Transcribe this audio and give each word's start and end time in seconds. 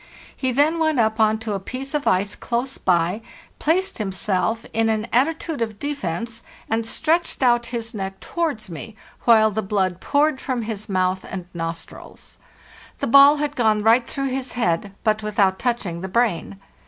He 0.35 0.51
then 0.51 0.79
went 0.79 0.97
up 0.99 1.19
on 1.19 1.37
to 1.45 1.53
a 1.53 1.59
piece 1.59 1.93
of 1.93 2.07
ice 2.07 2.35
close 2.35 2.79
by, 2.79 3.21
placed 3.59 3.99
himself 3.99 4.65
in 4.73 4.89
an 4.89 5.05
attitude 5.13 5.61
of 5.61 5.77
defence, 5.77 6.41
and 6.67 6.87
stretched 6.87 7.43
out 7.43 7.67
his 7.67 7.93
neck 7.93 8.19
tow 8.19 8.31
474 8.31 8.95
FARTHEST 8.95 8.97
NORTH 8.97 9.29
ards 9.29 9.29
me, 9.29 9.29
while 9.39 9.51
the 9.51 9.61
blood 9.67 10.01
poured 10.01 10.41
from 10.41 10.63
his 10.63 10.89
mouth 10.89 11.23
and 11.29 11.45
nostrils. 11.53 12.39
The 12.97 13.05
ball 13.05 13.35
had 13.37 13.55
gone 13.55 13.83
right 13.83 14.07
through 14.07 14.29
his 14.29 14.53
head, 14.53 14.95
but 15.03 15.21
without 15.21 15.59
touching 15.59 16.01
the 16.01 16.07
brain. 16.07 16.59